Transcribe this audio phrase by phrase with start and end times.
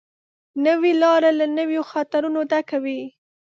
[0.65, 3.01] نوې لاره له نویو خطرونو ډکه وي